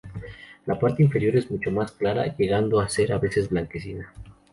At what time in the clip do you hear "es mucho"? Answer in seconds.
1.35-1.69